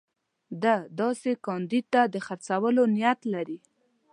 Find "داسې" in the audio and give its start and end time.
0.99-1.31